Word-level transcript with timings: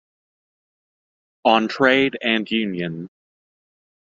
On 1.45 1.67
trade 1.67 2.17
and 2.23 2.49
union. 2.49 3.07